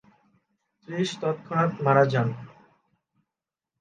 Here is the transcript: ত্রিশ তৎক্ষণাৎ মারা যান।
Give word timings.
ত্রিশ 0.81 1.09
তৎক্ষণাৎ 1.21 1.71
মারা 1.85 2.03
যান। 2.11 2.27